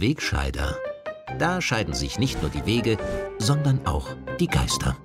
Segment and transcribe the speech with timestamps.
[0.00, 0.76] der Wegscheider.
[1.38, 2.96] Da scheiden sich nicht nur die Wege,
[3.38, 4.08] sondern auch
[4.38, 4.96] die Geister.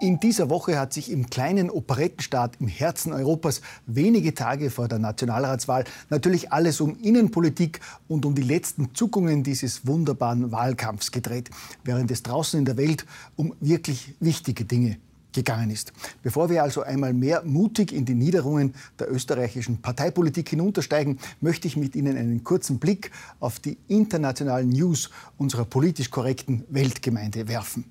[0.00, 4.98] In dieser Woche hat sich im kleinen Operettenstaat im Herzen Europas wenige Tage vor der
[4.98, 11.50] Nationalratswahl natürlich alles um Innenpolitik und um die letzten Zuckungen dieses wunderbaren Wahlkampfs gedreht,
[11.84, 13.04] während es draußen in der Welt
[13.36, 14.96] um wirklich wichtige Dinge
[15.32, 15.92] gegangen ist.
[16.22, 21.76] Bevor wir also einmal mehr mutig in die Niederungen der österreichischen Parteipolitik hinuntersteigen, möchte ich
[21.76, 27.84] mit Ihnen einen kurzen Blick auf die internationalen News unserer politisch korrekten Weltgemeinde werfen.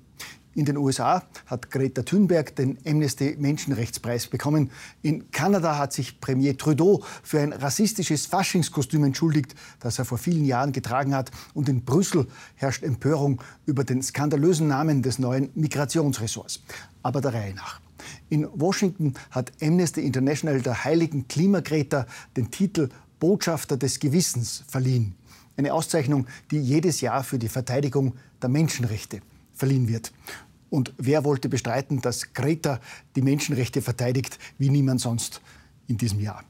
[0.52, 4.72] In den USA hat Greta Thunberg den Amnesty Menschenrechtspreis bekommen.
[5.00, 10.44] In Kanada hat sich Premier Trudeau für ein rassistisches Faschingskostüm entschuldigt, das er vor vielen
[10.44, 11.30] Jahren getragen hat.
[11.54, 12.26] Und in Brüssel
[12.56, 16.62] herrscht Empörung über den skandalösen Namen des neuen Migrationsressorts.
[17.04, 17.80] Aber der Reihe nach.
[18.28, 22.88] In Washington hat Amnesty International der heiligen Klimagreta den Titel
[23.20, 25.14] Botschafter des Gewissens verliehen.
[25.56, 29.20] Eine Auszeichnung, die jedes Jahr für die Verteidigung der Menschenrechte
[29.60, 30.12] verliehen wird.
[30.70, 32.80] Und wer wollte bestreiten, dass Greta
[33.14, 35.40] die Menschenrechte verteidigt wie niemand sonst
[35.86, 36.42] in diesem Jahr?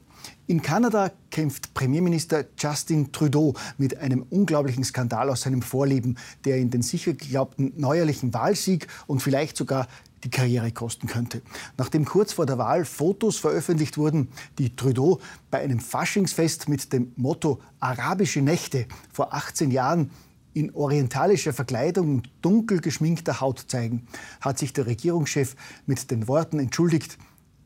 [0.47, 6.69] In Kanada kämpft Premierminister Justin Trudeau mit einem unglaublichen Skandal aus seinem Vorleben, der ihn
[6.69, 9.87] den sicher geglaubten neuerlichen Wahlsieg und vielleicht sogar
[10.23, 11.41] die Karriere kosten könnte.
[11.77, 14.27] Nachdem kurz vor der Wahl Fotos veröffentlicht wurden,
[14.59, 20.11] die Trudeau bei einem Faschingsfest mit dem Motto Arabische Nächte vor 18 Jahren
[20.53, 24.07] in orientalischer Verkleidung und dunkel geschminkter Haut zeigen,
[24.41, 27.17] hat sich der Regierungschef mit den Worten entschuldigt,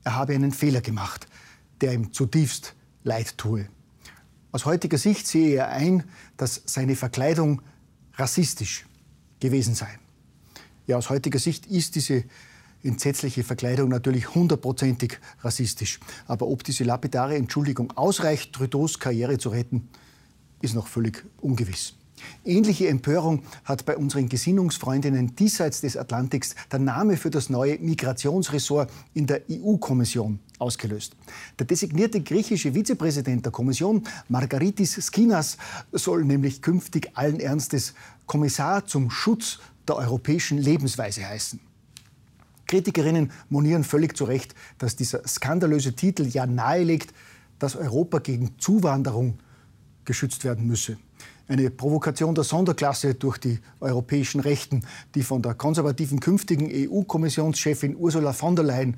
[0.04, 1.28] er habe einen Fehler gemacht,
[1.82, 3.68] der ihm zutiefst leid tue.
[4.52, 6.04] Aus heutiger Sicht sehe er ein,
[6.38, 7.62] dass seine Verkleidung
[8.14, 8.86] rassistisch
[9.40, 9.90] gewesen sei.
[10.88, 12.24] Ja, aus heutiger Sicht ist diese
[12.84, 16.00] entsetzliche Verkleidung natürlich hundertprozentig rassistisch.
[16.28, 19.90] Aber ob diese lapidare Entschuldigung ausreicht, Trudeaus Karriere zu retten,
[20.62, 21.96] ist noch völlig ungewiss.
[22.44, 28.92] Ähnliche Empörung hat bei unseren Gesinnungsfreundinnen diesseits des Atlantiks der Name für das neue Migrationsressort
[29.14, 31.16] in der EU-Kommission ausgelöst.
[31.60, 35.58] Der designierte griechische Vizepräsident der Kommission, Margaritis Skinas,
[35.92, 37.94] soll nämlich künftig allen Ernstes
[38.26, 41.60] Kommissar zum Schutz der europäischen Lebensweise heißen.
[42.68, 47.14] Kritikerinnen monieren völlig zu Recht, dass dieser skandalöse Titel ja nahelegt,
[47.60, 49.38] dass Europa gegen Zuwanderung
[50.04, 50.98] geschützt werden müsse
[51.48, 58.34] eine Provokation der Sonderklasse durch die europäischen Rechten, die von der konservativen künftigen EU-Kommissionschefin Ursula
[58.34, 58.98] von der Leyen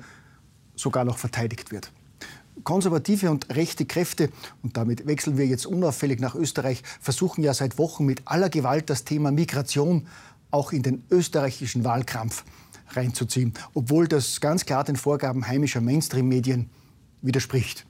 [0.74, 1.92] sogar noch verteidigt wird.
[2.64, 4.30] Konservative und rechte Kräfte,
[4.62, 8.90] und damit wechseln wir jetzt unauffällig nach Österreich, versuchen ja seit Wochen mit aller Gewalt
[8.90, 10.06] das Thema Migration
[10.50, 12.44] auch in den österreichischen Wahlkampf
[12.90, 16.70] reinzuziehen, obwohl das ganz klar den Vorgaben heimischer Mainstream-Medien
[17.20, 17.86] widerspricht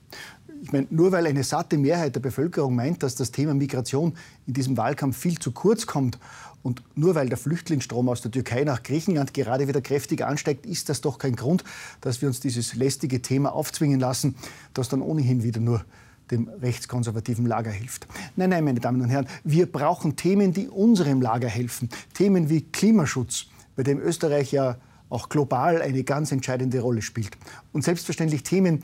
[0.63, 4.15] ich meine, nur weil eine satte Mehrheit der Bevölkerung meint, dass das Thema Migration
[4.47, 6.19] in diesem Wahlkampf viel zu kurz kommt
[6.63, 10.89] und nur weil der Flüchtlingsstrom aus der Türkei nach Griechenland gerade wieder kräftig ansteigt, ist
[10.89, 11.65] das doch kein Grund,
[12.01, 14.35] dass wir uns dieses lästige Thema aufzwingen lassen,
[14.75, 15.85] das dann ohnehin wieder nur
[16.31, 18.07] dem rechtskonservativen Lager hilft.
[18.37, 21.89] Nein, nein, meine Damen und Herren, wir brauchen Themen, die unserem Lager helfen.
[22.13, 23.47] Themen wie Klimaschutz,
[23.77, 24.77] bei dem Österreich ja
[25.09, 27.39] auch global eine ganz entscheidende Rolle spielt.
[27.73, 28.83] Und selbstverständlich Themen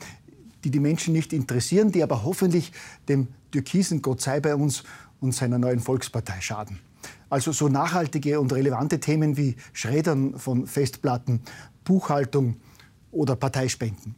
[0.65, 2.71] die die Menschen nicht interessieren, die aber hoffentlich
[3.07, 4.83] dem türkisen Gott sei bei uns
[5.21, 6.79] und seiner neuen Volkspartei schaden.
[7.29, 11.41] Also so nachhaltige und relevante Themen wie Schreddern von Festplatten,
[11.83, 12.57] Buchhaltung
[13.11, 14.15] oder Parteispenden.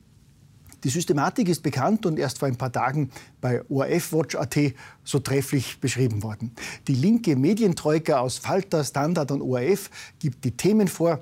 [0.84, 3.10] Die Systematik ist bekannt und erst vor ein paar Tagen
[3.42, 6.54] bei ORF-Watch.at so trefflich beschrieben worden.
[6.88, 11.22] Die linke Medientroika aus Falter, Standard und ORF gibt die Themen vor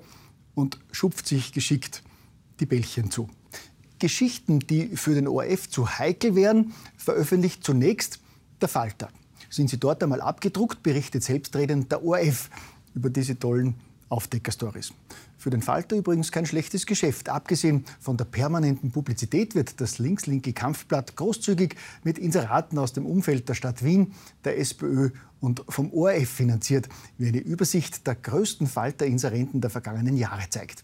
[0.53, 2.03] und schupft sich geschickt
[2.59, 3.27] die Bällchen zu.
[4.00, 8.19] Geschichten, die für den ORF zu heikel wären, veröffentlicht zunächst
[8.61, 9.09] der Falter.
[9.50, 12.50] Sind sie dort einmal abgedruckt, berichtet selbstredend der ORF
[12.94, 13.75] über diese tollen
[14.09, 14.93] Aufdecker-Stories.
[15.37, 17.29] Für den Falter übrigens kein schlechtes Geschäft.
[17.29, 23.49] Abgesehen von der permanenten Publizität wird das links-linke Kampfblatt großzügig mit Inseraten aus dem Umfeld
[23.49, 25.09] der Stadt Wien, der SPÖ
[25.41, 26.87] und vom ORF finanziert,
[27.17, 30.84] wie eine Übersicht der größten Falter-Inserenten der vergangenen Jahre zeigt.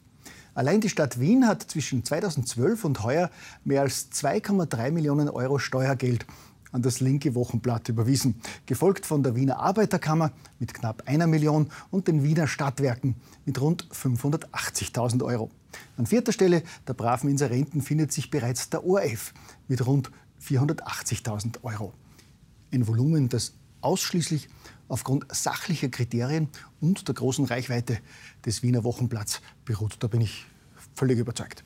[0.53, 3.29] Allein die Stadt Wien hat zwischen 2012 und heuer
[3.63, 6.25] mehr als 2,3 Millionen Euro Steuergeld
[6.73, 12.07] an das linke Wochenblatt überwiesen, gefolgt von der Wiener Arbeiterkammer mit knapp einer Million und
[12.07, 13.15] den Wiener Stadtwerken
[13.45, 15.51] mit rund 580.000 Euro.
[15.97, 19.33] An vierter Stelle der braven Inserenten findet sich bereits der ORF
[19.67, 20.11] mit rund
[20.41, 21.93] 480.000 Euro.
[22.73, 24.49] Ein Volumen, das ausschließlich
[24.87, 26.49] aufgrund sachlicher Kriterien
[26.79, 27.99] und der großen Reichweite
[28.45, 29.97] des Wiener Wochenblatts beruht.
[29.99, 30.45] Da bin ich
[30.95, 31.63] völlig überzeugt.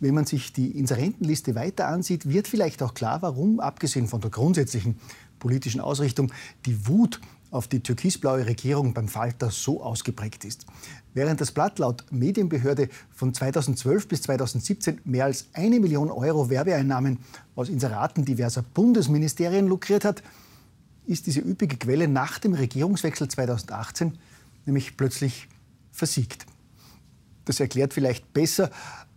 [0.00, 4.30] Wenn man sich die Inserentenliste weiter ansieht, wird vielleicht auch klar, warum, abgesehen von der
[4.30, 4.96] grundsätzlichen
[5.38, 6.32] politischen Ausrichtung
[6.66, 7.20] die Wut
[7.52, 10.66] auf die türkisblaue Regierung beim Falter so ausgeprägt ist.
[11.14, 17.18] Während das Blatt laut Medienbehörde von 2012 bis 2017 mehr als eine Million Euro Werbeeinnahmen
[17.54, 20.22] aus Inseraten diverser Bundesministerien lukriert hat,
[21.06, 24.18] ist diese üppige Quelle nach dem Regierungswechsel 2018
[24.66, 25.48] nämlich plötzlich
[25.90, 26.46] versiegt.
[27.44, 28.70] Das erklärt vielleicht besser,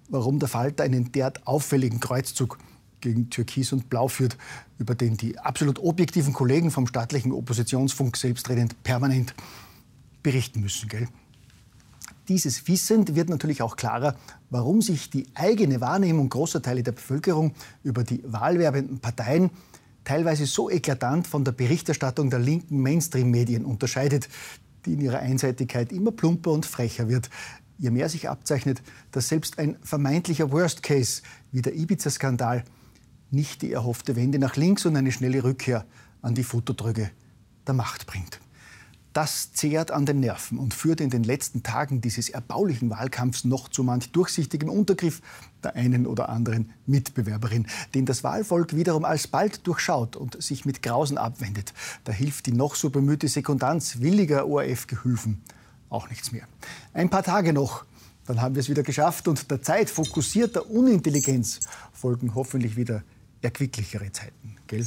[0.10, 2.58] warum der Falter einen derart auffälligen Kreuzzug
[3.02, 4.38] gegen Türkis und Blau führt,
[4.80, 9.36] über den die absolut objektiven Kollegen vom staatlichen Oppositionsfunk selbstredend permanent
[10.24, 10.90] berichten müssen.
[10.90, 11.08] Gell?
[12.28, 14.16] Dieses Wissend wird natürlich auch klarer,
[14.50, 17.54] warum sich die eigene Wahrnehmung großer Teile der Bevölkerung
[17.84, 19.52] über die wahlwerbenden Parteien
[20.06, 24.30] teilweise so eklatant von der Berichterstattung der linken Mainstream-Medien unterscheidet,
[24.86, 27.30] die in ihrer Einseitigkeit immer plumper und frecher wird,
[27.78, 28.82] je mehr sich abzeichnet,
[29.12, 31.22] dass selbst ein vermeintlicher Worst Case
[31.52, 32.64] wie der Ibiza-Skandal
[33.32, 35.86] nicht die erhoffte Wende nach links und eine schnelle Rückkehr
[36.22, 37.12] an die Futtertröge
[37.68, 38.40] der Macht bringt.
[39.16, 43.70] Das zehrt an den Nerven und führt in den letzten Tagen dieses erbaulichen Wahlkampfs noch
[43.70, 45.22] zu manch durchsichtigem Untergriff
[45.64, 51.18] der einen oder anderen Mitbewerberin, den das Wahlvolk wiederum alsbald durchschaut und sich mit Grausen
[51.18, 51.74] abwendet.
[52.04, 55.42] Da hilft die noch so bemühte Sekundanz williger ORF-Gehülfen
[55.90, 56.46] auch nichts mehr.
[56.94, 57.86] Ein paar Tage noch,
[58.26, 61.62] dann haben wir es wieder geschafft und der Zeit fokussierter Unintelligenz
[61.94, 63.02] folgen hoffentlich wieder
[63.42, 64.58] erquicklichere Zeiten.
[64.68, 64.86] Gell?